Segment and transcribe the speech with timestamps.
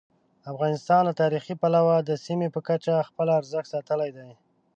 [0.51, 4.29] افغانستان له تاریخي پلوه د سیمې په کچه خپل ارزښت ساتلی دی.